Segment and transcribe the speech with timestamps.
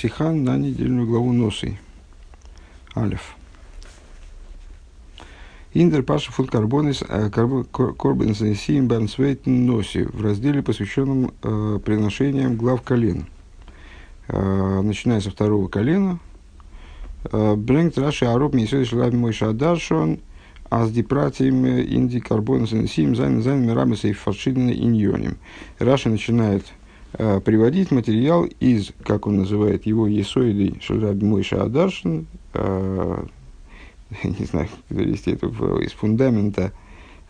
[0.00, 1.76] Сиха на недельную главу Носы.
[2.94, 3.34] Алиф.
[5.74, 11.80] אין דער פרשה פון קרבנות э, קרבנות הנשיאים ביים צווייטן נשיא в разделе, посвященном э,
[11.84, 13.26] приношениям глав колен.
[14.28, 16.20] Э, начиная со второго колена.
[17.32, 20.20] Э, ברענגט רש"י אראפ מיסודו של רבי משה הדרשן
[20.70, 25.38] אז די פרטים אין די קרבנות הנשיאים זיינען זיינען מרמז אויף פארשידענע ענינים.
[25.80, 26.66] Раши начинает
[27.12, 33.24] приводить материал из, как он называет его, Есоиды Шараби Мойша Адаршин, э,
[34.24, 36.72] не знаю, как перевести это, из фундамента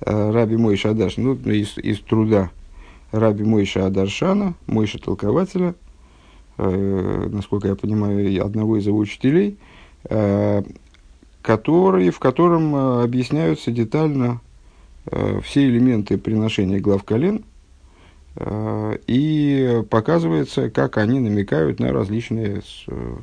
[0.00, 2.50] э, Раби Мойша Адаршина, ну, из, из труда
[3.12, 5.74] Раби Мойша Адаршана, Мойша Толкователя,
[6.58, 9.58] э, насколько я понимаю, одного из его учителей,
[10.05, 10.62] э,
[11.42, 14.41] который, в котором э, объясняются детально
[15.06, 17.58] э, все элементы приношения глав колен, э,
[19.06, 23.16] и показывается, как они намекают на различные э,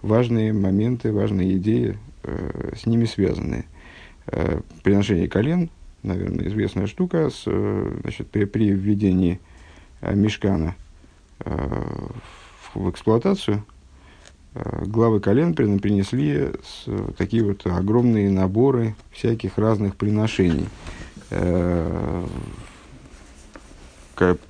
[0.00, 3.64] важные моменты, важные идеи э, с ними связанные.
[4.26, 5.70] Э, приношение колен,
[6.02, 9.40] наверное, известная штука, с, э, значит, при, при введении
[10.00, 10.74] э, мешкана
[11.40, 13.64] э, в, в эксплуатацию,
[14.54, 20.66] э, главы колен принесли с, такие вот огромные наборы всяких разных приношений.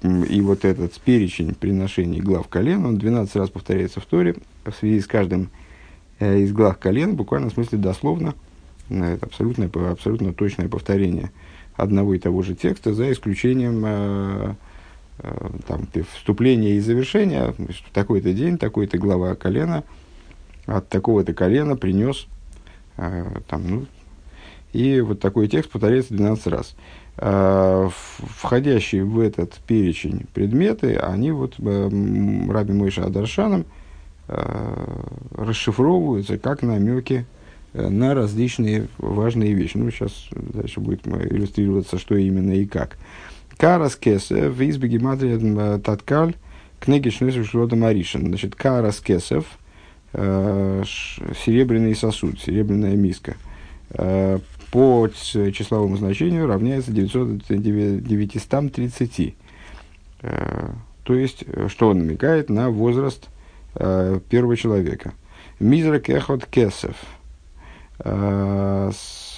[0.03, 5.01] И вот этот перечень приношений глав колен, он 12 раз повторяется в Торе в связи
[5.01, 5.51] с каждым
[6.23, 8.35] Э, из глав колен, буквально в смысле дословно,
[8.91, 11.33] э, это абсолютно, абсолютно точное повторение
[11.75, 14.55] одного и того же текста, за исключением э,
[15.19, 19.83] э, там, вступления и завершения, что такой-то день, такой-то глава колена
[20.67, 22.29] от такого-то колена принес,
[22.99, 23.87] э, там, ну,
[24.73, 26.77] и вот такой текст повторяется 12 раз.
[27.19, 31.91] Э, входящие в этот перечень предметы, они вот э,
[32.51, 33.65] Раби Мойша Адаршаном–
[34.29, 34.87] Э,
[35.33, 37.27] расшифровываются как намеки
[37.75, 39.77] на различные важные вещи.
[39.77, 42.97] Ну, сейчас дальше будет иллюстрироваться, что именно и как.
[43.59, 46.35] Карас кесев из бегематрия таткаль
[46.81, 48.27] книги Шнесу Шлода Маришин.
[48.27, 49.45] Значит, карас кесев,
[50.13, 53.37] серебряный сосуд, серебряная миска,
[54.73, 59.37] по числовому значению равняется 900, 930.
[61.05, 63.29] То есть, что он намекает на возраст
[63.75, 65.13] э, первого человека.
[65.61, 66.97] Мизрак эхот кесов.
[67.99, 68.91] Э,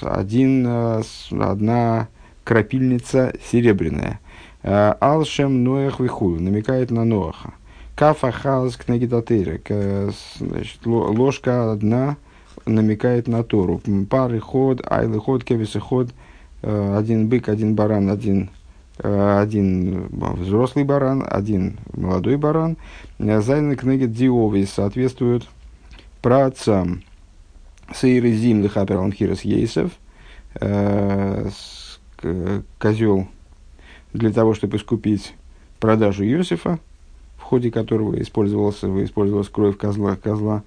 [0.02, 2.08] один, э, одна
[2.44, 4.20] крапильница серебряная.
[4.62, 7.54] Э, Алшем Ноях Вихул намекает на Ноаха.
[7.94, 9.68] Кафа Халс Кнегидатейрек.
[10.84, 12.16] Ложка одна
[12.66, 13.80] намекает на Тору.
[14.08, 16.10] Пары ход, айлы ход, кевисы ход.
[16.62, 18.50] Один бык, один баран, один
[18.98, 22.76] Э, один взрослый баран, один молодой баран.
[23.18, 25.48] Зайны книги Диови соответствуют
[26.22, 27.02] праотцам
[27.92, 29.90] Сейры Зим Лехапер Ламхирас Ейсов,
[30.60, 31.50] э,
[32.78, 33.26] козел
[34.12, 35.34] для того, чтобы искупить
[35.80, 36.78] продажу Иосифа,
[37.36, 40.62] в ходе которого использовался, использовалась кровь козла, козла.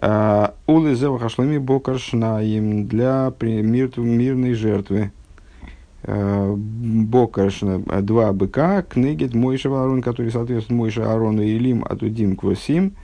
[0.00, 5.10] Э, Улы Зевахашлами Бокаршнаим для мирной жертвы.
[6.04, 12.94] Э, Бокашна, два быка, книгит Мойша Аарон, который соответствует Мойша Аарону и Илим Атудим Квасим,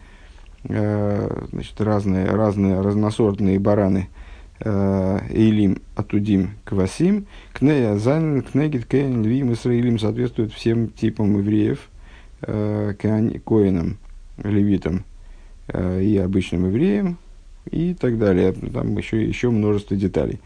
[0.65, 4.09] э, значит, разные, разные разносортные бараны
[4.61, 11.89] э, Илим Атудим Квасим, Кнея Зайн, Кнегит Кейн, Львим Исраилим соответствует всем типам евреев,
[12.41, 13.99] коинам,
[14.43, 15.05] левитам
[15.73, 17.19] и обычным евреям
[17.71, 18.53] и так далее.
[18.53, 20.41] Там еще, еще множество деталей.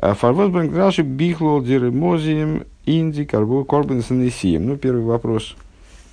[0.00, 4.66] Фарвозбанк Раши Бихлол Диремозием Инди Карбу Корбенсенесием.
[4.66, 5.56] Ну, первый вопрос,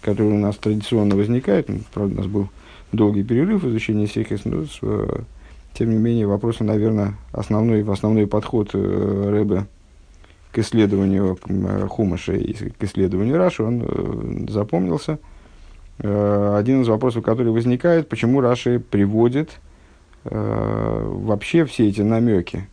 [0.02, 2.48] который у нас традиционно возникает, ну, правда, у нас был
[2.92, 5.22] долгий перерыв в изучении Сехис, но э,
[5.74, 9.64] тем не менее, вопрос, наверное, основной, основной подход э,
[10.52, 15.20] к исследованию э, Хумаша и к исследованию Раши, он э, запомнился.
[16.00, 19.60] Э, один из вопросов, который возникает, почему Раши приводит
[20.26, 22.68] э, вообще все эти намеки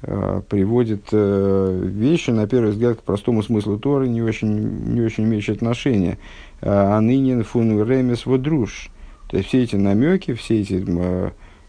[0.00, 5.54] Э, приводит вещи, на первый взгляд, к простому смыслу Торы, не очень, не очень имеющие
[5.54, 6.18] отношения.
[6.60, 8.90] А ныне фун ремес водруш.
[9.28, 10.84] То есть все эти намеки, все эти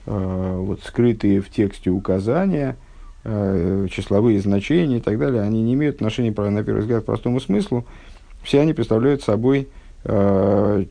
[0.05, 2.77] вот, скрытые в тексте указания,
[3.23, 7.85] числовые значения и так далее, они не имеют отношения, на первый взгляд, к простому смыслу.
[8.43, 9.67] Все они представляют собой
[10.05, 10.85] ну,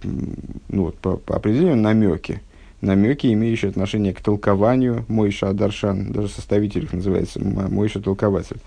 [0.71, 2.43] вот, по, по определению намеки
[2.81, 8.59] намеки, имеющие отношение к толкованию Мойша Адаршан, даже составитель их называется Мойша Толкователь.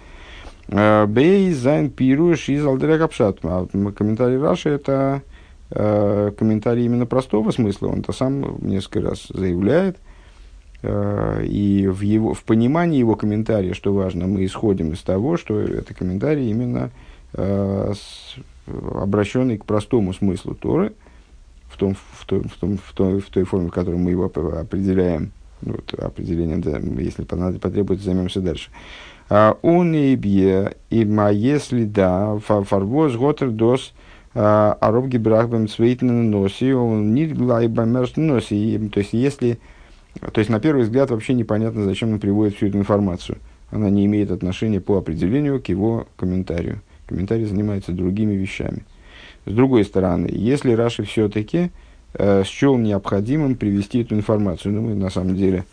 [0.69, 3.39] А, ביי זיין פירוש איז על דרך הפשט.
[3.43, 5.21] А комментарий Раши это
[5.69, 7.87] э, комментарий именно простого смысла.
[7.87, 9.97] Он то сам несколько раз заявляет.
[10.83, 15.59] Э, и в, его, в понимании его комментария, что важно, мы исходим из того, что
[15.59, 16.91] это комментарий именно
[17.33, 18.35] э, с,
[18.95, 20.93] обращенный к простому смыслу Торы,
[21.69, 24.25] в, том, в, том, в, том, в, той, в той форме, в которой мы его
[24.25, 25.31] определяем,
[25.61, 28.71] вот, определением, да, если потребуется, займемся дальше.
[29.29, 33.93] А, он и бье, и ма если да, фарвоз готер дос,
[34.33, 38.89] а, ароб гибрахбем цвейтнен носи, он не глайбамерш носи.
[38.91, 39.59] То есть, если,
[40.19, 43.37] то есть, на первый взгляд вообще непонятно, зачем он приводит всю эту информацию.
[43.69, 46.81] Она не имеет отношения по определению к его комментарию.
[47.11, 48.85] Комментарий занимается другими вещами.
[49.45, 51.71] С другой стороны, если Раши все-таки
[52.13, 55.65] э, счел необходимым привести эту информацию, ну, мы на самом деле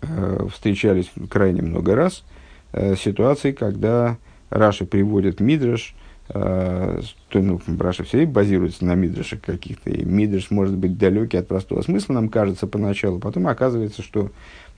[0.00, 2.24] э, встречались крайне много раз,
[2.72, 4.16] э, ситуации, когда
[4.48, 5.94] Раши приводит Мидраш,
[6.30, 11.46] э, то, ну, Раши все базируется на Мидрашах каких-то, и Мидраш может быть далекий от
[11.46, 14.30] простого смысла, нам кажется поначалу, потом оказывается, что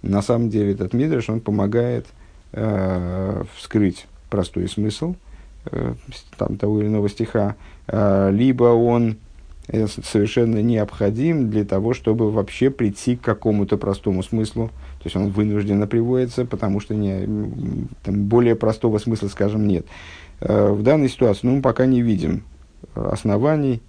[0.02, 2.06] на самом деле этот Мидраш, он помогает
[2.50, 5.14] э, вскрыть простой смысл–
[5.70, 5.94] Э,
[6.37, 7.55] там, того или иного стиха,
[7.87, 9.19] а, либо он
[9.69, 14.69] э, совершенно необходим для того, чтобы вообще прийти к какому-то простому смыслу.
[14.99, 17.29] То есть он вынужденно приводится, потому что не,
[18.02, 19.87] там более простого смысла, скажем, нет.
[20.40, 22.43] Э, в данной ситуации ну, мы пока не видим
[22.96, 23.82] оснований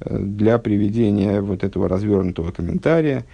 [0.00, 3.24] для приведения вот этого развернутого комментария,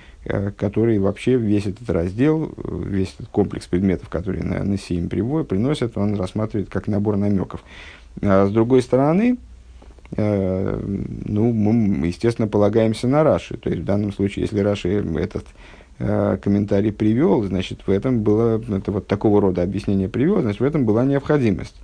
[0.57, 6.15] который вообще весь этот раздел, весь этот комплекс предметов, которые на, на Сиим приносят, он
[6.17, 7.63] рассматривает как набор намеков.
[8.23, 9.37] А с другой стороны,
[10.17, 10.81] э,
[11.25, 13.57] ну, мы, естественно, полагаемся на Раши.
[13.57, 15.45] То есть, в данном случае, если Раши этот
[15.99, 20.65] э, комментарий привел, значит, в этом было, это вот такого рода объяснение привел, значит, в
[20.65, 21.77] этом была необходимость.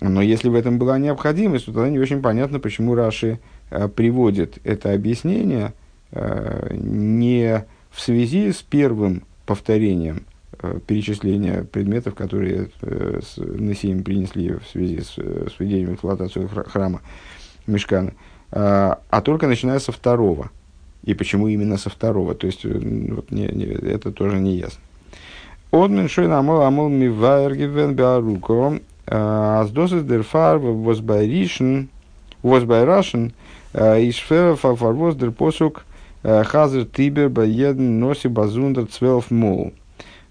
[0.00, 3.36] Но если в этом была необходимость, то тогда не очень понятно, почему Раши э,
[3.70, 5.72] приводит это объяснение
[6.12, 10.24] э, не в связи с первым повторением
[10.60, 17.00] э, перечисления предметов, которые э, с Насием принесли в связи с, э, с введением храма
[17.66, 18.12] Мешкана,
[18.52, 20.50] э, а только начиная со второго.
[21.04, 22.34] И почему именно со второго?
[22.34, 24.80] То есть, э, вот, не, не, это тоже не ясно.
[25.70, 30.58] Одмен шойн амол амол мивайр гивен биаруко Аздосис дер фар
[33.72, 35.84] возбайришен, возбайрашен, ишфер фарвоз дер посук
[36.22, 39.72] хазер тибер баеден носи базундер цвелф мол.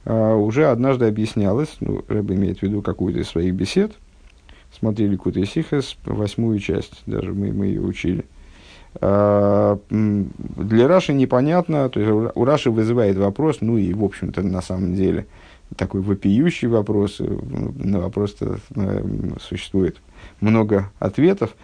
[0.06, 3.92] Уже однажды объяснялось, ну, Рэб имеет в виду какую-то из своих бесед,
[4.72, 8.24] смотрели Кута Сихас, восьмую часть, даже мы, мы ее учили.
[9.02, 9.78] Для
[10.88, 15.26] Раши непонятно, то есть у Раши вызывает вопрос, ну и в общем-то на самом деле–
[15.76, 17.18] такой вопиющий вопрос.
[17.20, 18.58] Э, на вопрос э,
[19.42, 19.98] существует
[20.40, 21.56] много ответов.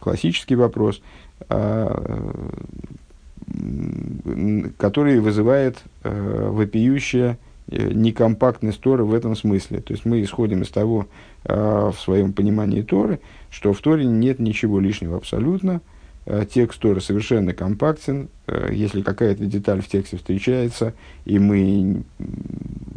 [0.00, 1.00] Э, классический вопрос,
[4.78, 7.38] который вызывает вопиющее
[7.68, 9.80] некомпактность Торы в этом смысле.
[9.80, 11.06] То есть мы исходим из того,
[11.44, 13.20] в своем понимании Торы,
[13.50, 15.80] что в Торе нет ничего лишнего абсолютно,
[16.26, 18.28] Э, текст Торы совершенно компактен.
[18.46, 20.94] Э, если какая-то деталь в тексте встречается,
[21.24, 22.02] и мы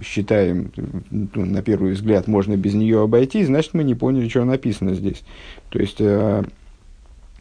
[0.04, 0.72] считаем,
[1.10, 5.24] ну, на первый взгляд, можно без нее обойти, значит, мы не поняли, что написано здесь.
[5.70, 6.44] То есть, э,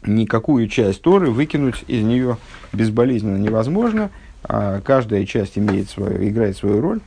[0.07, 2.37] никакую часть Торы выкинуть из нее
[2.71, 4.09] безболезненно невозможно,
[4.43, 6.99] а каждая часть имеет свою, играет свою роль.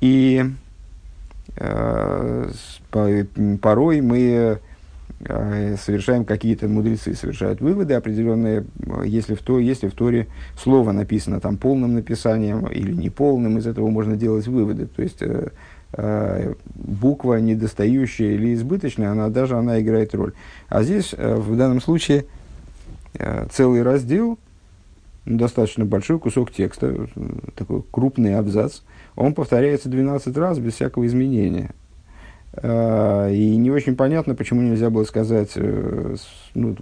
[0.00, 0.44] И
[3.60, 4.58] порой мы
[5.26, 8.64] Э, совершаем какие-то мудрецы, совершают выводы определенные,
[9.04, 10.26] если в, то, если в Торе
[10.62, 14.86] слово написано там полным написанием или неполным, из этого можно делать выводы.
[14.86, 15.48] То есть э, э,
[15.96, 20.32] буква недостающая или избыточная, она даже она играет роль.
[20.68, 22.26] А здесь э, в данном случае
[23.14, 24.38] э, целый раздел,
[25.24, 27.06] достаточно большой кусок текста,
[27.54, 28.80] такой крупный абзац,
[29.16, 31.70] он повторяется 12 раз без всякого изменения.
[32.62, 36.16] И не очень понятно, почему нельзя было сказать, э,
[36.54, 36.76] ну,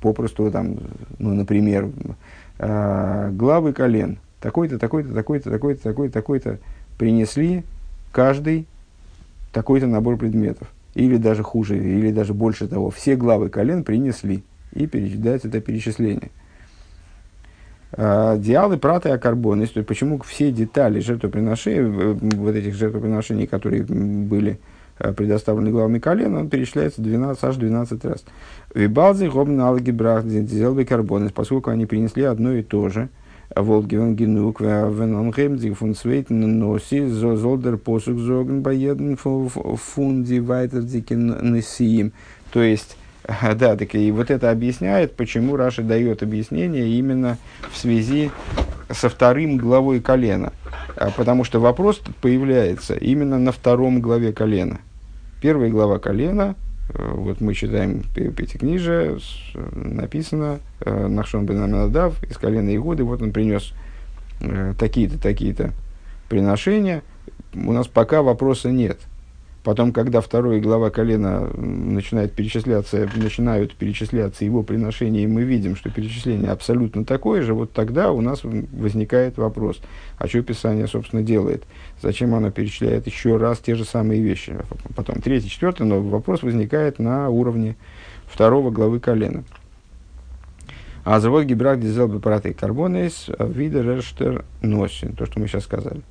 [0.00, 0.76] попросту, там,
[1.18, 1.90] ну, например,
[2.58, 6.58] главы колен, такой-то, такой-то, такой-то, такой-то, такой-то, такой-то,
[6.96, 7.64] принесли
[8.14, 8.66] каждый
[9.52, 10.68] такой-то набор предметов.
[10.94, 14.44] Или даже хуже, или даже больше того, все главы колен принесли.
[14.72, 16.30] И перечислять это перечисление.
[17.92, 19.66] А, диалы, праты, акарбоны.
[19.66, 24.58] То есть, почему все детали жертвоприношений, э, вот этих жертвоприношений, которые были
[24.96, 28.24] Э, предоставленный главами колена, он перечисляется 12, аж 12 раз.
[28.74, 33.08] Вибалзи, гобн, алги, брах, зелбе, карбонес, поскольку они принесли одно и то же,
[33.54, 42.12] Волгивен генук, венон гемдиг фун свейтен носи, золдер посук зоген баеден фунди вайтер дикен несиим.
[42.52, 42.96] То есть,
[43.54, 47.38] Да, так и вот это объясняет, почему Раши дает объяснение именно
[47.72, 48.30] в связи
[48.90, 50.52] со вторым главой колена.
[50.96, 54.80] А, потому что вопрос появляется именно на втором главе колена.
[55.40, 56.54] Первая глава колена,
[56.92, 59.18] вот мы читаем Пятикнижие,
[59.72, 63.72] написано э, Нахшон бен Аминадав из колена Игуды, вот он принес
[64.40, 65.72] э, такие-то, такие-то
[66.28, 67.02] приношения.
[67.54, 68.98] У нас пока вопроса нет–
[69.64, 75.88] Потом, когда второй глава колена начинает перечисляться, начинают перечисляться его приношения, и мы видим, что
[75.88, 79.80] перечисление абсолютно такое же, вот тогда у нас возникает вопрос,
[80.18, 81.64] а что Писание, собственно, делает?
[82.02, 84.54] Зачем оно перечисляет еще раз те же самые вещи?
[84.94, 87.76] Потом третий, четвертый, но вопрос возникает на уровне
[88.26, 89.44] второго главы колена.
[91.04, 94.02] А завод Гибрак Дизел Бепараты Карбонейс Видер
[94.60, 96.02] Носин, то, что мы сейчас сказали.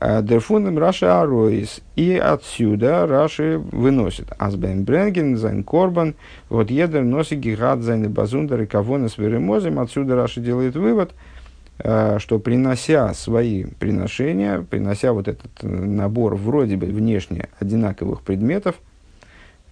[0.00, 1.80] Дерфундам Раши Ароис.
[1.96, 4.28] И отсюда Раши выносит.
[4.38, 6.14] Азбен Бренген, Зайн Корбан,
[6.48, 9.16] вот Едер носит гигат Зайн Базундер и Кавона с.
[9.18, 11.12] Отсюда Раши делает вывод,
[11.78, 18.76] э, что принося свои приношения, принося вот этот набор вроде бы внешне одинаковых предметов,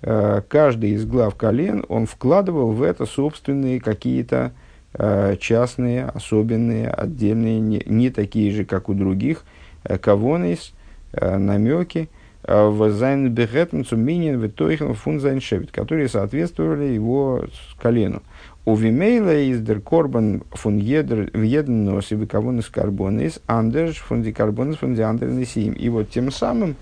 [0.02, 4.52] э, каждый из глав колен, он вкладывал в это собственные какие-то
[4.94, 9.44] э, частные, особенные, отдельные, не, не такие же, как у других–
[10.00, 10.72] кавонис,
[11.12, 12.08] э, намеки,
[12.44, 17.44] э, в зайн бегетнцу минин в тойхен фун зайн шевит, которые соответствовали его
[17.80, 18.22] колену.
[18.64, 24.22] У Вимейла из дер корбан фун едр в еден носи в кавонис карбонис, андерш фун
[24.22, 25.72] ди карбонис фун ди андернесим.
[25.72, 26.74] И вот тем самым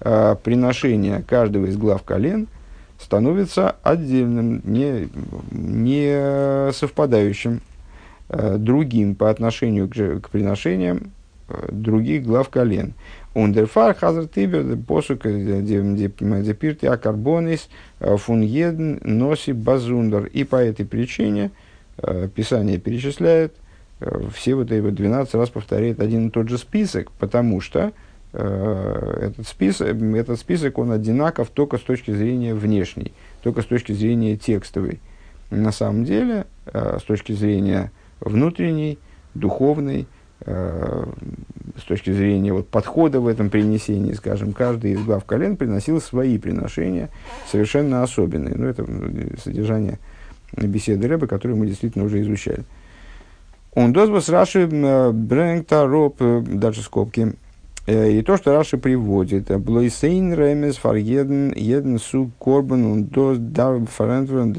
[0.00, 2.48] э, приношение каждого из глав колен
[2.98, 5.08] становится отдельным, не,
[5.52, 7.60] не совпадающим,
[8.28, 11.12] э, другим по отношению к, к приношениям,
[11.70, 12.94] других глав колен.
[13.34, 17.68] Ундерфар хазар тибер посук депирти акарбонис
[18.00, 20.26] э, фун еден носи базундер.
[20.26, 21.52] И по этой причине
[21.98, 23.54] э, Писание перечисляет
[24.00, 27.92] э, все вот эти 12 раз повторяет один и тот же список, потому что
[28.32, 34.36] этот список, этот список, он одинаков только с точки зрения внешней, только с точки зрения
[34.36, 35.00] текстовой.
[35.50, 37.90] На самом деле, с точки зрения
[38.20, 39.00] внутренней,
[39.34, 45.56] духовной, Э, с точки зрения вот, подхода в этом принесении, скажем, каждый из глав колен
[45.56, 47.10] приносил свои приношения,
[47.50, 48.54] совершенно особенные.
[48.56, 48.86] Ну, это
[49.42, 49.98] содержание
[50.56, 52.64] беседы Рэба, которую мы действительно уже изучали.
[53.74, 57.34] Он дозвос Раши Брэнгта Роб, э, дальше скобки,
[57.86, 63.88] э, и то, что Раши приводит, Блойсейн Ремес фар еден, сук корбан он доз дав
[63.88, 64.52] фарентверн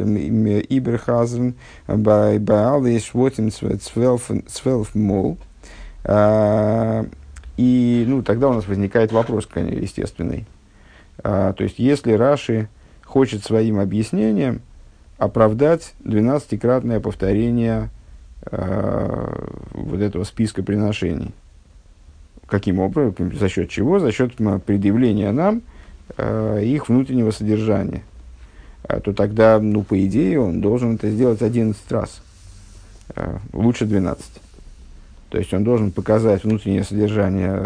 [0.70, 1.56] иберхазен
[1.88, 5.38] бай бай алвейс вотим цвелф мол,
[7.58, 10.48] и ну, тогда у нас возникает вопрос, естественный.
[11.24, 12.70] А, то есть, если Раши
[13.04, 14.62] хочет своим объяснением
[15.18, 17.90] оправдать 12-кратное повторение
[18.44, 21.34] а, вот этого списка приношений.
[22.48, 23.16] Каким образом?
[23.38, 24.00] За счет чего?
[24.00, 24.34] За счет
[24.66, 25.62] предъявления нам
[26.62, 28.04] их внутреннего содержания.
[29.04, 32.22] То тогда, ну, по идее, он должен это сделать 11 раз.
[33.54, 34.26] Лучше 12.
[35.32, 37.64] То есть он должен показать внутреннее содержание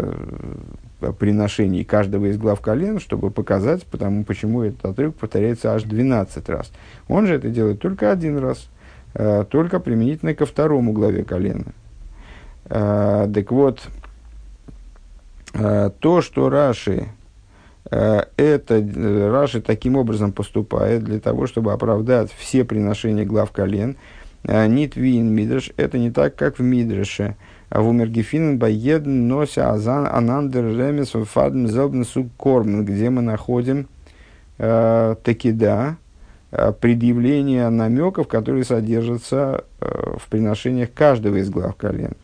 [1.00, 6.48] э, приношений каждого из глав колен, чтобы показать, потому, почему этот отрывок повторяется аж 12
[6.48, 6.70] раз.
[7.08, 8.68] Он же это делает только один раз,
[9.14, 11.72] э, только применительно ко второму главе колена.
[12.66, 13.88] Э, так вот,
[15.54, 17.08] э, то, что Раши,
[17.90, 23.96] э, это э, Раши таким образом поступает для того, чтобы оправдать все приношения глав колен,
[24.44, 27.34] э, Нитвин Мидрш, это не так, как в Мидрше.
[27.34, 27.46] А
[27.80, 33.86] в Умергефинен Баеден Нося Азан Анандер Ремес Фадм Зелбен Сук Кормен, где мы находим
[34.58, 35.96] э, таки да,
[36.52, 42.14] э, предъявление намеков, которые содержатся э, в приношениях каждого из глав колен.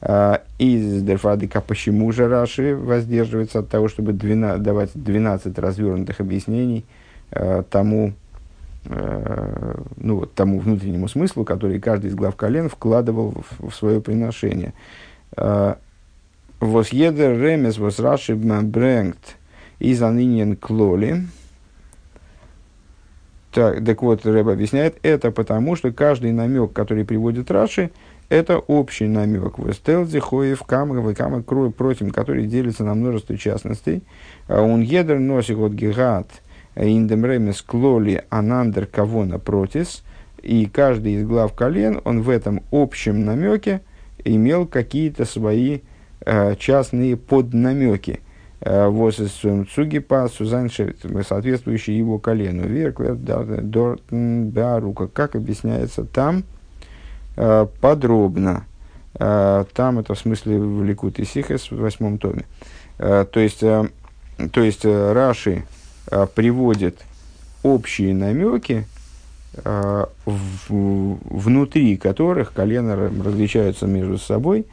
[0.00, 6.84] Э, из Дерфадыка почему же Раши воздерживается от того, чтобы 12, давать 12 развернутых объяснений
[7.30, 8.14] э, тому,
[8.88, 14.74] ну, вот, тому внутреннему смыслу, который каждый из глав колен вкладывал в, в свое приношение.
[15.36, 15.74] Э,
[16.60, 19.36] вос едер ремес вос раши брэнгт
[19.78, 21.26] из аниньен клоли.
[23.52, 27.90] Так, так вот, Рэб объясняет, это потому, что каждый намек, который приводит Раши,
[28.28, 29.58] это общий намек.
[29.58, 34.02] В Эстелзе, Хоев, Камах, Камах, против, который делится на множество частностей.
[34.46, 36.28] А он едер носит вот гигат–
[36.76, 40.04] Индемремес клоли анандер кавона протис.
[40.42, 43.80] И каждый из глав колен, он в этом общем намеке
[44.24, 45.80] имел какие-то свои
[46.20, 48.20] э, частные поднамеки.
[48.58, 52.66] Восесум Цугипа Сузайн соответствующий его колену.
[52.66, 55.08] Верклер Дортен Беарука.
[55.08, 56.44] Как объясняется там
[57.34, 58.64] подробно.
[59.12, 62.46] Там это в смысле в Ликут и Сихес в восьмом томе.
[62.96, 63.90] То есть, то
[64.54, 65.64] есть Раши
[66.34, 67.00] приводит
[67.62, 68.86] общие намеки,
[70.24, 74.66] внутри которых колена различаются между собой,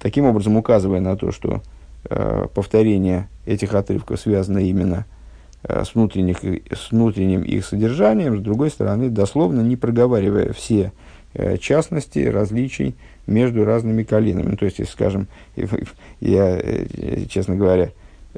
[0.00, 1.62] таким образом указывая на то, что
[2.10, 5.06] Э, повторение этих отрывков связано именно
[5.62, 10.90] э, с, внутренних, с внутренним их содержанием, с другой стороны, дословно не проговаривая все
[11.34, 12.96] э, частности различий
[13.28, 14.50] между разными коленами.
[14.50, 15.28] Ну, то есть, если, скажем,
[16.20, 16.60] я,
[17.28, 17.92] честно говоря,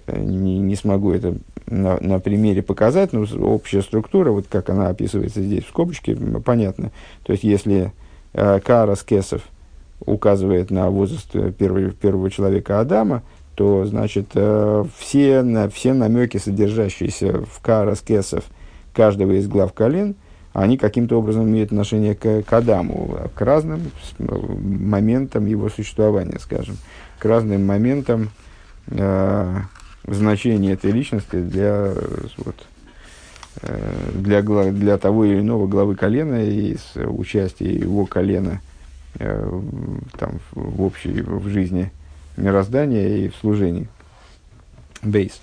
[0.06, 1.36] не, не смогу это
[1.66, 6.90] на, на примере показать, но общая структура, вот как она описывается здесь в скобочке, понятно.
[7.22, 7.92] То есть, если
[8.32, 9.42] э, Карас Кесов
[10.04, 13.22] указывает на возраст первого, первого человека Адама,
[13.54, 18.44] то, значит, э, все, на, все намеки, содержащиеся в карас кесов
[18.92, 20.16] каждого из глав колен,
[20.52, 26.76] они каким-то образом имеют отношение к, к Адаму, к разным моментам его существования, скажем,
[27.18, 28.30] к разным моментам
[28.88, 29.56] э,
[30.06, 31.94] значения этой личности для,
[32.38, 32.56] вот,
[33.62, 38.60] э, для, для того или иного главы колена и с участия его колена
[39.18, 39.60] э,
[40.18, 41.90] там, в общей в жизни
[42.36, 43.88] мироздания и в служении.
[45.02, 45.40] Бейс.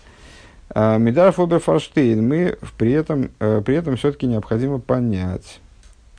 [0.69, 5.59] А, Медар Фоберфорштейн мы при этом, э, при этом все-таки необходимо понять.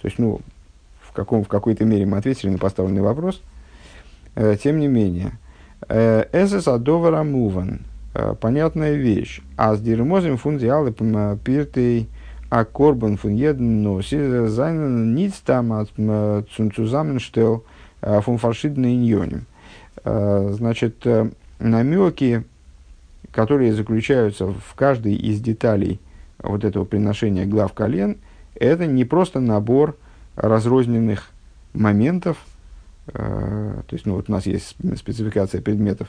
[0.01, 0.41] То есть, ну,
[1.01, 3.41] в, каком, в какой-то мере мы ответили на поставленный вопрос.
[4.63, 5.33] Тем не менее,
[5.87, 7.83] Эсэс Адовара Муван.
[8.41, 9.41] Понятная вещь.
[9.57, 12.09] А с Дирмозем фундиалы пиртей
[12.51, 15.87] а корбан фун еден носи зайнен ниц там
[16.55, 17.65] цунцузаменштел
[18.03, 19.47] фун фаршидный иньоним.
[20.05, 22.45] Э, значит, э, намеки,
[23.31, 26.01] которые заключаются в каждой из деталей
[26.39, 28.19] вот этого приношения глав колен,
[28.55, 29.97] это не просто набор
[30.35, 31.31] разрозненных
[31.73, 32.39] моментов,
[33.07, 33.13] э,
[33.87, 36.09] то есть ну, вот у нас есть спецификация предметов,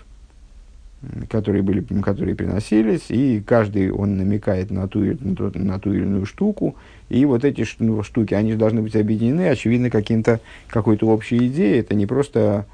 [1.29, 6.03] которые, были, которые приносились, и каждый он намекает на ту, на ту, на ту или
[6.03, 6.75] иную штуку,
[7.09, 11.95] и вот эти ну, штуки, они должны быть объединены, очевидно, каким-то, какой-то общей идеей, это
[11.95, 12.65] не просто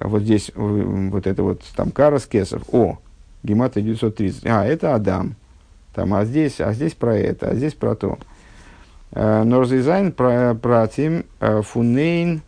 [0.00, 2.98] вот здесь вот это вот там Карас Кесов, о,
[3.42, 5.36] Гемата 930, а, это Адам,
[5.94, 8.18] там, а здесь, а здесь про это, а здесь про то.
[9.12, 12.42] Э, Норзизайн пратим э, фунейн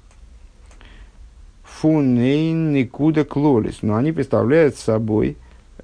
[1.81, 3.79] фунейн никуда клолис.
[3.83, 5.37] Но они представляют собой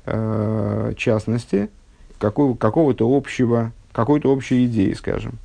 [0.07, 1.68] э, частности
[2.18, 5.38] какого, какого-то общего, какой-то общей идеи, скажем.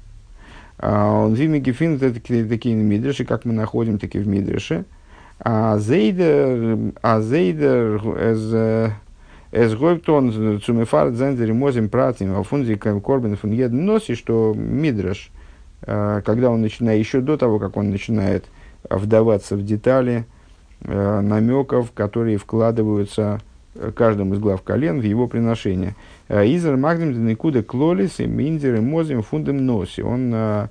[0.77, 4.85] А, он вими гефин это такие мидриши, как мы находим такие в мидреше,
[5.39, 8.93] а зейдер, а зейдер, эз,
[9.51, 15.31] эз гойптон цумефар зензери мозим пратим, а фунзи корбен фун еден носи, что мидраш,
[15.83, 18.45] э, когда он начинает, еще до того, как он начинает
[18.89, 20.25] вдаваться в детали
[20.81, 23.39] э, намеков, которые вкладываются
[23.75, 25.95] э, каждым из глав колен в его приношение.
[26.29, 30.03] Изер магдим деникуда клолис и миндер и мозим фундем носи.
[30.03, 30.69] Он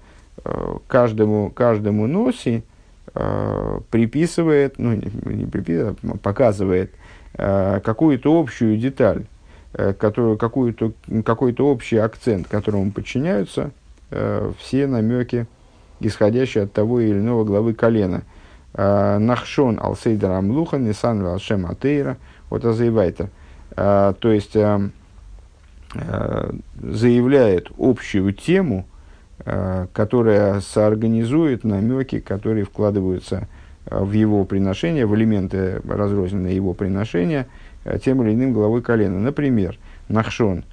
[0.86, 2.62] каждому, каждому носи,
[3.14, 6.92] э, приписывает, ну, не, приписывает, а показывает
[7.34, 9.24] э, какую-то общую деталь,
[9.74, 10.92] э, которую, какую-то,
[11.24, 13.70] какой-то общий акцент, которому подчиняются
[14.10, 15.46] э, все намеки,
[16.00, 18.22] исходящие от того или иного главы колена.
[18.74, 22.16] Э, Нахшон алсейдер амлуха, нисан алшем атеира,
[22.50, 23.28] вот азаевайтер.
[23.76, 24.90] Э, то есть, э,
[26.82, 28.84] заявляет общую тему,
[29.94, 33.48] которая соорганизует намеки, которые вкладываются
[33.86, 37.46] в его приношение, в элементы разрозненные его приношения
[38.04, 39.18] тем или иным головой колена.
[39.18, 39.78] Например,
[40.08, 40.64] Нахшон,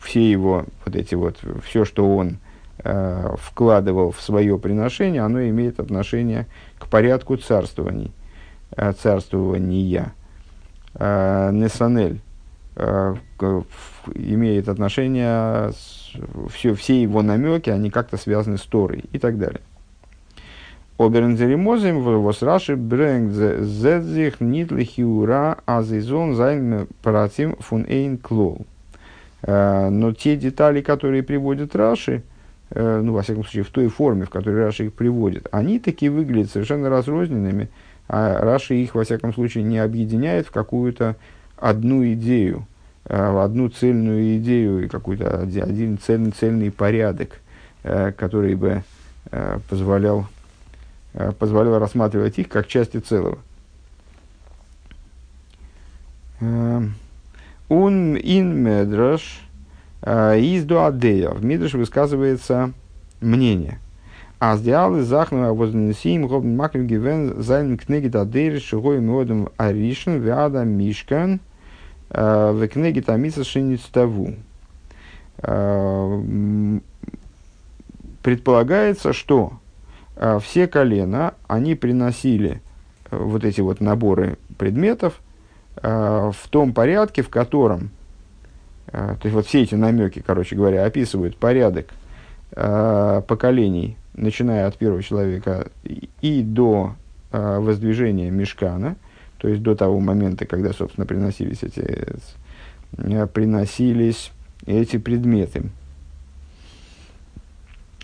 [0.00, 1.36] все его вот эти вот,
[1.66, 2.38] все, что он
[2.78, 6.46] вкладывал в свое приношение, оно имеет отношение
[6.94, 8.12] порядку царствований,
[9.02, 10.12] царствования.
[10.94, 12.20] Несанель
[14.14, 15.72] имеет отношение
[16.52, 19.60] все, все его намеки, они как-то связаны с Торой и так далее.
[20.96, 28.66] Обернзеримозим в Раши брэнгт зедзих нитлихиура азизон зайн паратим фун эйн клол.
[29.42, 32.22] Э, но те детали, которые приводят Раши,
[32.74, 36.50] ну, во всяком случае, в той форме, в которой Раши их приводит, они таки выглядят
[36.50, 37.68] совершенно разрозненными,
[38.08, 41.16] а Раши их, во всяком случае, не объединяет в какую-то
[41.56, 42.66] одну идею,
[43.06, 47.40] Э, одну цельную идею и какой-то один цельный, цельный порядок,
[47.82, 48.82] э, который бы
[49.30, 50.26] э, позволял,
[51.38, 53.38] позволял рассматривать их как части целого.
[56.40, 59.43] Он ин медраш
[60.06, 61.30] из дуадея.
[61.30, 62.72] В Мидраш высказывается
[63.20, 63.78] мнение.
[64.38, 70.64] А с диалы захну вознесим гобн маклю гивен зайн книги дадейр шигой модом аришн вяда
[70.64, 71.40] мишкан
[72.10, 74.34] в книге тамиса шиництаву.
[78.22, 79.52] Предполагается, что
[80.42, 82.60] все колена, они приносили
[83.10, 85.20] вот эти вот наборы предметов
[85.76, 87.90] в том порядке, в котором,
[88.90, 91.86] то есть вот все эти намеки, короче говоря, описывают порядок
[92.54, 95.68] поколений начиная от первого человека
[96.20, 96.94] и до
[97.32, 98.96] э, воздвижения мешкана,
[99.38, 102.06] то есть до того момента, когда, собственно, приносились эти,
[102.96, 104.32] э, приносились
[104.66, 105.64] эти предметы.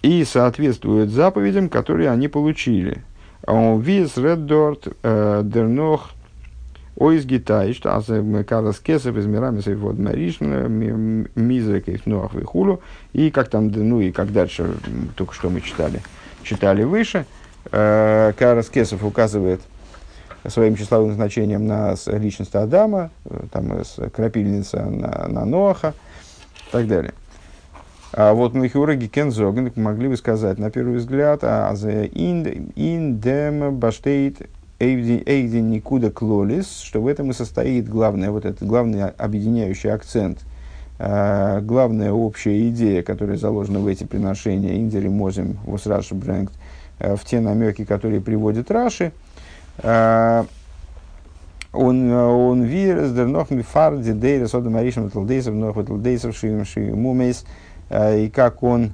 [0.03, 3.03] И соответствуют заповедям, которые они получили.
[3.47, 6.11] Виз реддорт дернох
[7.01, 8.07] ойз гитай, что аз
[8.47, 12.81] карас кесов из мирами вот маришна мизреков нуах вихулу.
[13.13, 14.75] И как там, ну и как дальше,
[15.17, 16.03] только что мы читали,
[16.45, 17.25] читали выше,
[17.71, 19.61] Карас Кесов указывает
[20.47, 23.11] своим числовым значением на личность Адама,
[23.51, 23.83] там
[24.15, 25.95] крапильница на, на Ноаха
[26.69, 27.13] и так далее.
[28.13, 34.49] А вот Михураги Кензоген могли бы сказать, на первый взгляд, а за индем баштейт
[34.81, 40.39] эйдин никуда клолис, что в этом и состоит главное, вот этот главный объединяющий акцент,
[40.99, 46.55] э, главная общая идея, которая заложена в эти приношения Индери Мозим Восраши Брэнгт,
[46.99, 49.13] э, в те намеки, которые приводит Раши,
[49.83, 50.45] э,
[51.73, 57.45] он он вирус дернох мифар дидейра сода маришем талдейсов нох талдейсов шиим шиимумейс
[57.93, 58.91] и как он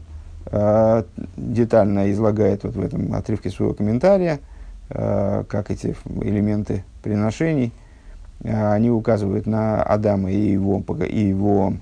[1.39, 4.41] детально излагает вот в этом отрывке своего комментария,
[4.89, 7.73] как эти элементы приношений,
[8.45, 11.75] они указывают на Адама и его, и его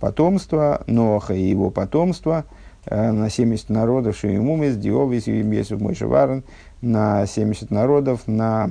[0.00, 2.44] потомство, Ноха и его потомство,
[2.88, 6.44] на 70 народов Шиимумис, Диовис, Юмесов, Мойша Варен,
[6.80, 8.70] на 70 народов, на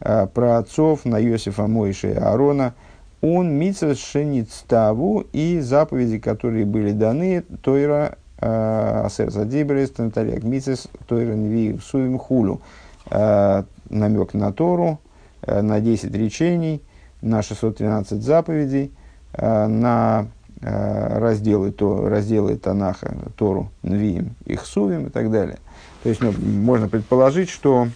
[0.00, 2.74] э, праотцов, на Иосифа Мойша и Аарона,
[3.20, 11.34] он митцва шеництаву и заповеди, которые были даны, Тойра э, Асер Задибрис, Тантарек Митцес, Тойра
[11.34, 12.60] Нви Суим Хулу.
[13.10, 15.00] Э, намек на Тору,
[15.46, 16.82] на 10 речений,
[17.22, 18.92] на 613 заповедей,
[19.32, 20.28] на
[20.60, 25.58] разделы, то, разделы Танаха, Тору, Нвиим, их Сувим и так далее–
[26.02, 27.88] то есть ну, можно предположить, что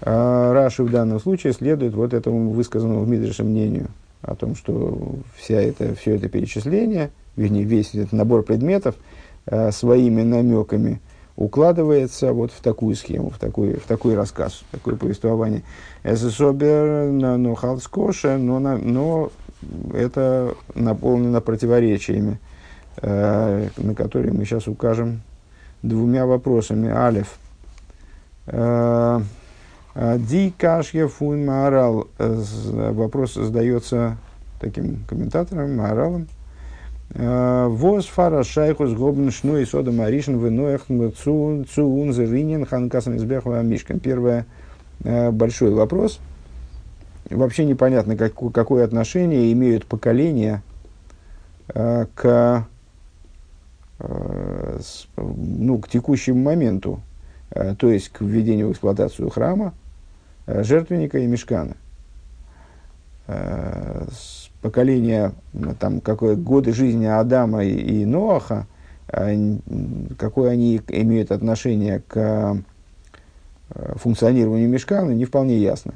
[0.00, 3.88] э, Раши в данном случае следует вот этому высказанному в Мидреше мнению
[4.22, 8.96] о том, что вся это, все это перечисление, вернее, весь этот набор предметов
[9.46, 11.00] э, своими намеками
[11.36, 15.62] укладывается вот в такую схему, в такой, в такой рассказ, в такое повествование.
[16.04, 19.30] Эсэсобер но халскоша, но, но
[19.92, 22.38] это наполнено противоречиями,
[23.02, 25.22] э, на которые мы сейчас укажем
[25.82, 26.90] двумя вопросами.
[26.90, 27.36] Алиф.
[28.46, 29.20] Э,
[29.94, 32.08] э, Ди кашья фун маарал.
[32.18, 34.18] Вопрос задается
[34.60, 36.28] таким комментатором, мааралом.
[37.10, 40.86] Э, Воз фара шайхус гобн шну и сода маришн веноях
[41.22, 44.00] цун цун зеринин ханкасан избех мишкан.
[44.00, 44.46] Первое,
[45.00, 46.20] большой вопрос.
[47.30, 50.62] Вообще непонятно, как, какое отношение имеют поколения
[51.66, 52.66] к
[53.98, 54.80] Э,
[55.16, 57.00] ну, к текущему моменту,
[57.50, 59.72] э, то есть к введению в эксплуатацию храма,
[60.46, 61.76] э, жертвенника и мешкана.
[63.26, 65.32] С поколения,
[65.78, 68.66] там, какое, годы жизни Адама и, и Ноаха,
[70.18, 72.56] какое они имеют отношение к
[73.96, 75.94] функционированию мешкана, не вполне ясно.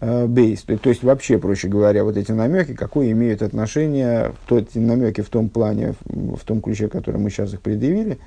[0.00, 0.62] Э, бейс.
[0.62, 5.22] То, то есть, вообще, проще говоря, вот эти намеки, какое имеют отношение, то, эти намеки
[5.22, 8.18] в том плане, в, том ключе, который мы сейчас их предъявили,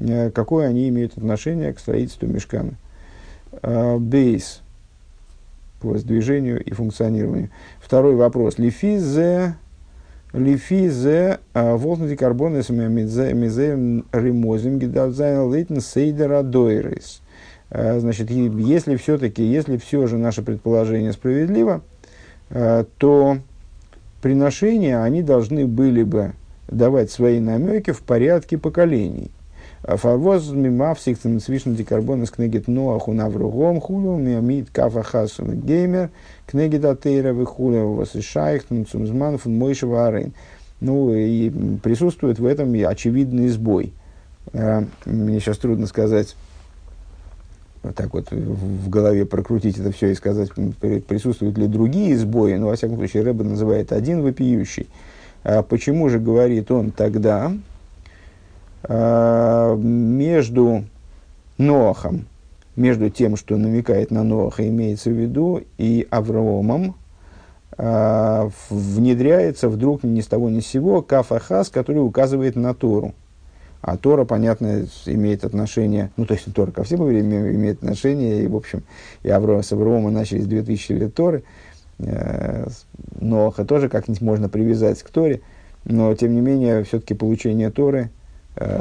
[0.00, 2.72] э, какое они имеют отношение к строительству мешкана.
[3.62, 4.60] Э, бейс
[5.84, 7.50] по воздвижению и функционированию.
[7.80, 8.58] Второй вопрос.
[8.58, 9.54] Лифизе
[10.32, 17.20] Лифизе волтнути карбоны с мизеем ремозим гидавзайн лейтен сейдера дойрис.
[17.70, 21.82] Э, значит, если все-таки, если все же наше предположение справедливо,
[22.50, 23.38] э, то
[24.22, 26.32] приношения, они должны были бы
[26.66, 29.30] давать свои намеки в порядке поколений.
[29.86, 36.08] Фарвоз мимав сиктем свишн декарбон из книги Ноаху навругом хулу миамид кафа хасу геймер
[36.46, 40.32] книги датейра вихулу васишайх цумзман фун мойшева арейн.
[40.80, 41.50] Ну и
[41.82, 43.92] присутствует в этом очевидный сбой.
[44.52, 46.34] Мне сейчас трудно сказать
[47.94, 50.50] так вот в голове прокрутить это все и сказать,
[51.06, 54.88] присутствуют ли другие сбои, но, во всяком случае, Рэба называет один вопиющий.
[55.42, 57.52] А почему же говорит он тогда
[58.88, 60.84] между
[61.58, 62.26] Ноахом,
[62.76, 66.96] между тем, что намекает на Ноаха, имеется в виду, и Авраамом,
[67.76, 73.14] а, внедряется вдруг ни с того ни с сего кафахас, который указывает на Тору.
[73.80, 78.56] А Тора, понятно, имеет отношение, ну, то есть Тора ко всем имеет отношение, и, в
[78.56, 78.82] общем,
[79.22, 81.44] и Авраам, с Авраама начались 2000 лет Торы,
[81.98, 82.66] э,
[83.20, 85.42] Ноаха тоже как-нибудь можно привязать к Торе,
[85.84, 88.08] но, тем не менее, все-таки получение Торы э,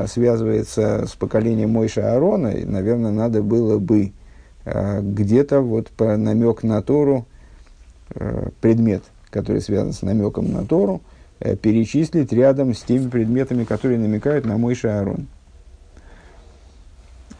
[0.07, 4.13] связывается с поколением Мойша Аарона, наверное, надо было бы
[4.65, 7.25] э, где-то вот по намек на Тору,
[8.13, 11.01] э, предмет, который связан с намеком на Тору,
[11.43, 15.27] Э, перечислить рядом с теми предметами, которые намекают на мой шаарон.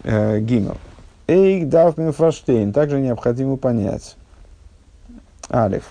[0.04, 0.78] Э, Гимел.
[1.28, 2.74] Эйк давмен фаштейн.
[2.74, 4.18] Также необходимо понять.
[5.50, 5.86] Алиф.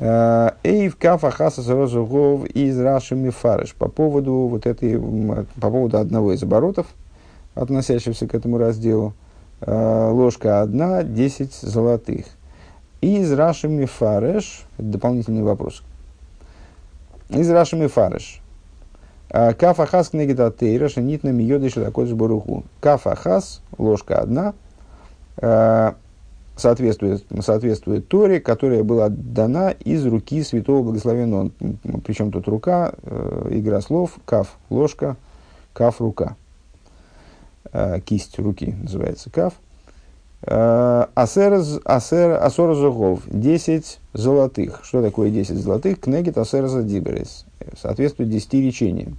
[0.00, 3.74] Э, Эйв кафа хасас розугов из рашами фарыш.
[3.74, 4.98] По поводу вот этой,
[5.60, 6.86] по поводу одного из оборотов,
[7.54, 9.14] относящегося к этому разделу.
[9.64, 12.24] Ложка одна, десять золотых.
[13.00, 14.64] Из рашами фарыш.
[14.78, 15.82] Дополнительный вопрос
[17.30, 18.40] из Раши Фарыш.
[19.30, 22.64] А, Кафа хас кнегита тейра шанит на миёды шелакодж баруху.
[22.80, 24.54] Кафа хас, ложка одна,
[25.36, 25.94] а,
[26.60, 31.50] соответствует, соответствует Торе, которая была дана из руки святого благословенного.
[32.04, 35.16] Причем тут рука, э, игра слов, каф, ложка,
[35.72, 36.36] каф, рука.
[37.72, 39.54] Э, кисть руки называется каф.
[40.42, 44.80] Э, асер, асер, асор зогов, 10 золотых.
[44.84, 46.00] Что такое 10 золотых?
[46.00, 47.44] Кнегит асер за диберес.
[47.80, 49.16] Соответствует 10 речениям.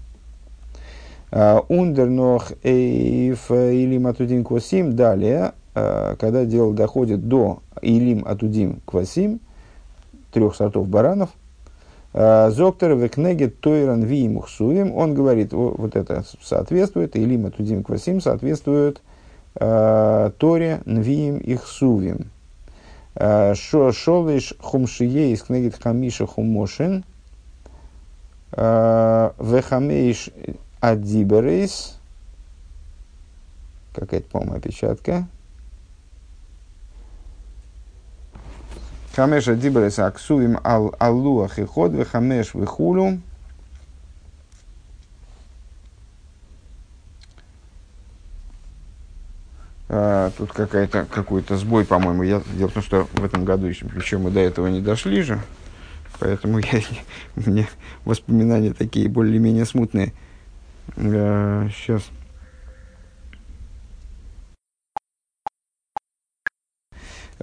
[1.31, 4.95] Э, Ундернох эйф илим атудим квасим.
[4.95, 9.39] Далее, э, когда дело доходит до илим атудим квасим,
[10.31, 11.29] трех сортов баранов,
[12.13, 19.01] Зоктор векнегет тойран ви мухсуем, он говорит, вот это соответствует, илим атудим квасим соответствует
[19.55, 22.31] Э, Торе, Нвиим и Хсувим.
[23.15, 27.03] Э, Шолиш хумшие из книги Хамиша хумошин.
[28.53, 30.29] Э, Вехамейш
[30.79, 31.97] адиберейс.
[33.93, 35.27] Какая-то, по-моему, опечатка.
[39.15, 41.91] Хамеш адиберейс аксувим ал аллуах и ход.
[41.91, 43.19] Вехамеш вехулю.
[49.93, 52.23] А, тут какая-то, какой-то сбой, по-моему.
[52.23, 55.21] Я, дело в том, что в этом году еще, еще мы до этого не дошли
[55.21, 55.41] же,
[56.17, 56.79] поэтому я,
[57.35, 57.67] у меня
[58.05, 60.13] воспоминания такие более-менее смутные.
[60.95, 62.03] Сейчас.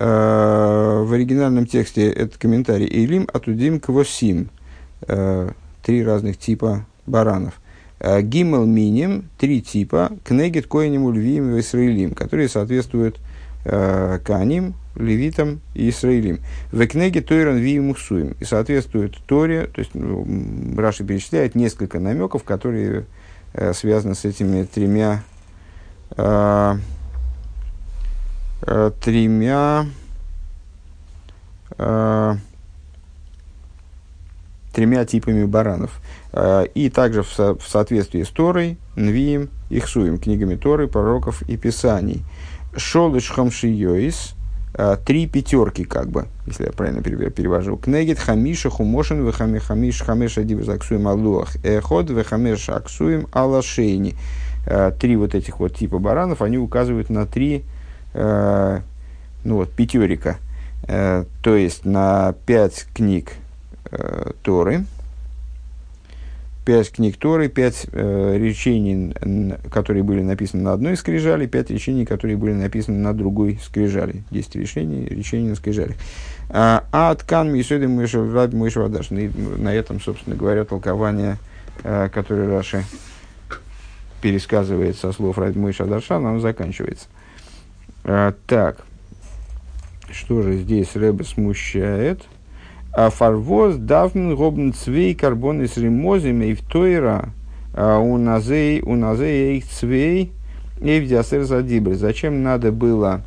[0.00, 4.50] В оригинальном тексте этот комментарий «Илим атудим квосим».
[5.02, 7.54] А, три разных типа баранов–
[8.00, 13.18] Э, гимел миним, три типа, кнегет коиним львием и исраилим, которые соответствуют
[13.64, 16.40] э, каним, левитам и исраилим.
[16.70, 18.37] В книге Тойран ви мусуем.
[18.38, 20.26] И соответствует Торе, то есть ну,
[20.76, 23.06] Раши перечисляет несколько намеков, которые
[23.52, 25.24] э, связаны с этими тремя
[26.16, 26.76] э,
[28.62, 29.87] э, тремя
[31.77, 32.37] э,
[34.73, 36.01] тремя типами баранов.
[36.33, 41.57] Э, и также в, со, в соответствии с Торой, Нвием, Ихсуем, книгами Торы, пророков и
[41.57, 42.23] Писаний.
[42.77, 44.35] Шолыш Хамшиёис,
[44.75, 47.77] э, три пятерки, как бы, если я правильно перевожу.
[47.77, 54.14] Кнегит Хамиша Хумошин, Вехами Хамиш Хамеша Дивис Аксуем Аллуах, Эход, Вехамеш Аксуем Алашейни.
[54.66, 57.64] Э, три вот этих вот типа баранов, они указывают на три,
[58.18, 60.38] ну вот, пятерика.
[60.87, 63.33] То есть на пять книг
[64.42, 64.85] Торы,
[66.68, 69.14] пять книг Торы, пять э, речений,
[69.70, 74.22] которые были написаны на одной скрижали, пять речений, которые были написаны на другой скрижали.
[74.31, 75.94] Десять решений, речений на скрижали.
[76.50, 79.09] А, а от Кан Мишеды Мишеврад Мишевадаш.
[79.09, 81.38] На этом, собственно говоря, толкование,
[81.85, 82.85] э, которое Раши
[84.20, 87.07] пересказывает со слов Ради Мишадаша, оно заканчивается.
[88.04, 88.84] А, так,
[90.11, 92.22] что же здесь Рэбе смущает?
[92.92, 97.30] А фарвоз давн гобн цвей карбон из ремозим и втойра
[97.74, 100.32] а у назей у назей их цвей
[100.80, 101.94] и в диасер задибр.
[101.94, 103.22] Зачем надо было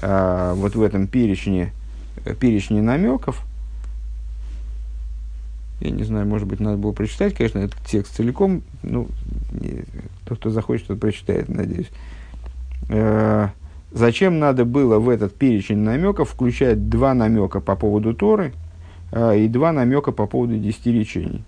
[0.00, 1.72] а, вот в этом перечне,
[2.38, 3.44] перечне намеков,
[5.80, 8.62] я не знаю, может быть, надо было прочитать, конечно, этот текст целиком.
[8.82, 9.08] Ну,
[9.52, 9.84] не,
[10.26, 11.90] тот, кто захочет, тот прочитает, надеюсь.
[13.90, 18.52] Э, Зачем надо было в этот перечень намеков включать два намека по поводу Торы
[19.10, 21.44] э, и два намека по поводу десяти речений?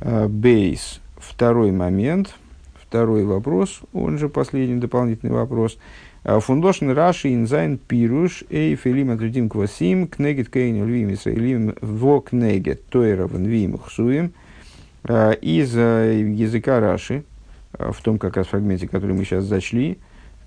[0.00, 1.00] Э, бейс.
[1.18, 2.34] Второй момент,
[2.80, 5.76] второй вопрос, он же последний дополнительный вопрос.
[6.24, 12.86] Э, Фундошн Раши инзайн пируш эй филим атудим квасим кнегет кейн львим исраилим во кнегет
[12.86, 14.32] тойрован вим хсуим.
[15.06, 17.24] Из языка Раши,
[17.72, 19.96] в том как раз фрагменте, который мы сейчас зачли,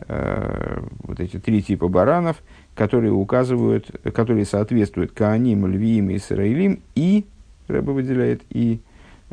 [0.07, 2.37] Э, вот эти три типа баранов,
[2.75, 7.25] которые указывают, которые соответствуют Кааним, Львиим и Исраилим и,
[7.67, 8.79] Рэба выделяет, и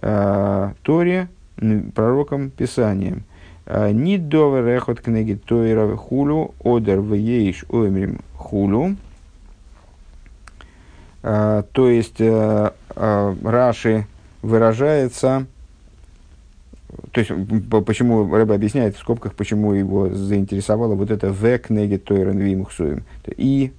[0.03, 1.29] э, Торе,
[1.95, 3.25] пророкам Писанием.
[3.67, 8.97] «Э, Нид довер эхот книги Тойра хулю, одер вееш оймрим хулю.
[11.23, 14.07] Э, то есть, Раши
[14.43, 15.47] выражается
[17.13, 17.31] то есть,
[17.87, 23.05] почему Рэба объясняет в скобках, почему его заинтересовало вот это «в кнеге тойрен вимухсуем».
[23.37, 23.73] И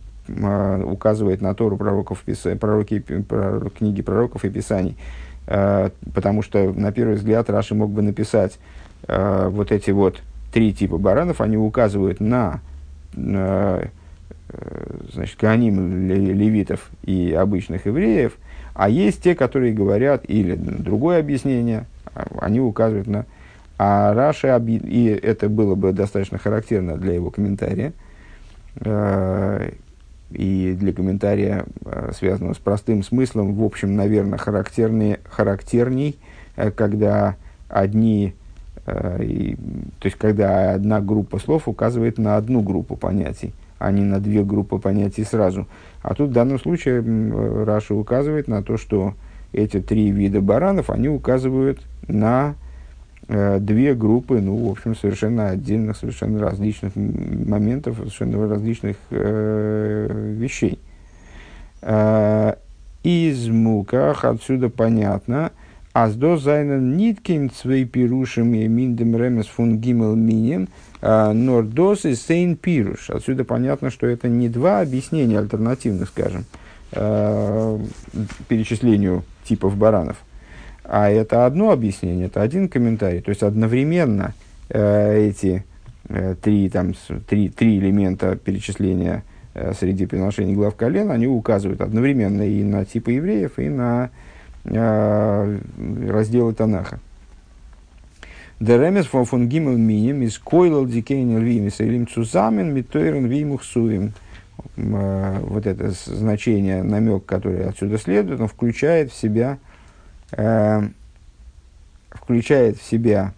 [0.44, 2.24] а, указывает на Тору пророков,
[2.60, 4.96] пророки, пророк, книги пророков и писаний.
[5.48, 8.60] А, потому что, на первый взгляд, Раши мог бы написать
[9.08, 10.22] а, вот эти вот
[10.54, 12.62] три типа баранов, они указывают на,
[13.16, 13.90] на
[15.14, 18.36] значит, каним левитов и обычных евреев,
[18.74, 21.86] а есть те, которые говорят, или другое объяснение–
[22.40, 23.26] они указывают на...
[23.78, 27.94] А Раша, и это было бы достаточно характерно для его комментария,
[28.82, 29.72] э,
[30.32, 36.20] и для комментария, э, связанного с простым смыслом, в общем, наверное, характернее, характерней,
[36.58, 37.38] э, когда
[37.70, 38.34] одни,
[39.20, 39.56] и,
[40.00, 44.44] то есть когда одна группа слов указывает на одну группу понятий, а не на две
[44.44, 45.68] группы понятий сразу.
[46.02, 47.04] А тут в данном случае
[47.66, 49.14] Раша указывает на то, что
[49.54, 52.56] эти три вида баранов, они указывают на
[53.28, 60.80] э, две группы, ну, в общем, совершенно отдельных, совершенно различных моментов, совершенно различных э, вещей.
[61.82, 62.56] Э,
[63.04, 65.52] из муках отсюда понятно,
[65.92, 70.70] Аздо зайнен ниткин цвей пирушем и миндем ремес фун гимел минин,
[71.02, 73.10] э, нордос и сейн пируш.
[73.10, 80.18] Отсюда понятно, что это не два объяснения альтернативных, скажем, э, перечислению типов баранов,
[80.84, 83.22] а это одно объяснение, это один комментарий.
[83.22, 84.34] То есть одновременно
[84.70, 85.64] э, эти
[86.08, 86.94] э, три, там,
[87.28, 89.24] три, три элемента перечисления
[89.54, 94.10] э, среди приношений глав колен, они указывают одновременно и на типы евреев, и на
[94.66, 95.60] э,
[96.08, 97.00] разделы Танаха.
[98.60, 104.08] Деремес фон гимел миним из койлал дикейн львимис илим цузамен митойрен вимухсуем.
[104.08, 104.29] Э,
[104.76, 109.58] вот это значение, намек, который отсюда следует, он включает в себя
[110.32, 110.88] э,
[112.12, 113.34] включает в себя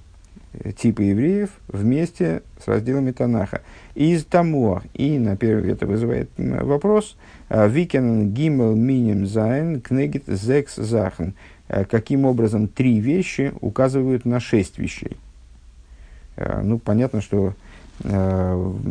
[0.77, 3.62] типы евреев вместе с разделами Танаха.
[3.95, 7.17] Из тому, и на первый это вызывает вопрос,
[7.49, 11.34] э, ווי קען ג' מינים זיין כנגד זעקס זאכן.
[11.67, 15.17] Э, каким образом три вещи указывают на шесть вещей?
[16.36, 17.53] Э, ну, понятно, что
[17.99, 18.88] то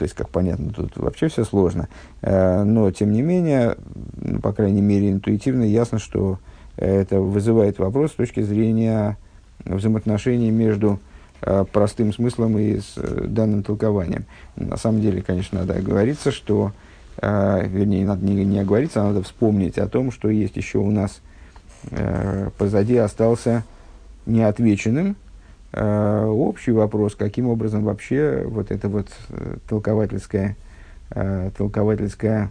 [0.00, 1.88] есть, как понятно, тут вообще все сложно.
[2.22, 3.76] Но, тем не менее,
[4.42, 6.38] по крайней мере, интуитивно ясно, что
[6.76, 9.18] это вызывает вопрос с точки зрения
[9.64, 11.00] взаимоотношений между
[11.42, 14.24] э, простым смыслом и с э, данным толкованием.
[14.56, 16.72] На самом деле, конечно, надо оговориться, что,
[17.20, 20.90] э, вернее, надо не, не оговориться, а надо вспомнить о том, что есть еще у
[20.90, 21.20] нас
[22.58, 23.62] позади остался
[24.26, 25.14] неотвеченным
[25.72, 29.08] общий вопрос, каким образом вообще вот это вот
[29.68, 30.56] толковательское,
[31.56, 32.50] толковательское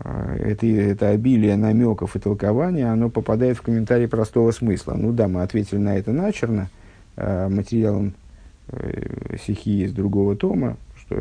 [0.00, 4.94] а, это, это обилие намеков и толкования, оно попадает в комментарий простого смысла.
[4.94, 6.68] Ну да, мы ответили на это начерно
[7.16, 8.14] э, материалом
[8.68, 11.16] э, стихи из другого тома, что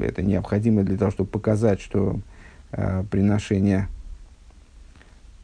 [0.00, 2.20] это необходимо для того, чтобы показать, что
[2.70, 3.88] э, приношения,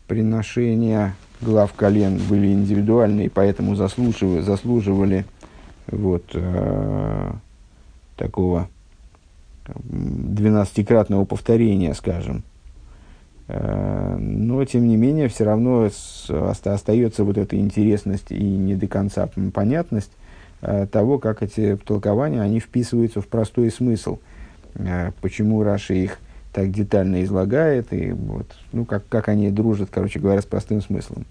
[0.07, 5.24] приношения глав колен были индивидуальны, и поэтому заслуживали, заслуживали
[5.87, 7.33] вот, э,
[8.16, 8.68] такого
[9.66, 12.42] двенадцатикратного повторения, скажем,
[13.48, 15.88] Э, но, тем не менее, все равно
[16.29, 20.13] остается вот эта интересность и не до конца понятность
[20.60, 24.19] э, того, как эти толкования, они вписываются в простой смысл.
[24.75, 26.19] Э, почему Раша их
[26.59, 31.25] так детально излагает, и вот, ну, как, как они дружат, короче говоря, с простым смыслом.